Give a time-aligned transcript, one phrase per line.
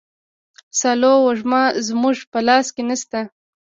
[0.79, 3.19] سالو وږمه زموږ په لاس کي نسته.